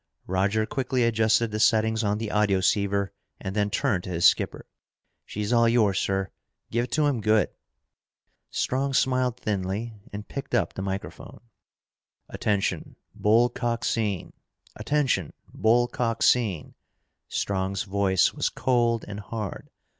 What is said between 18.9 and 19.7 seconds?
and hard.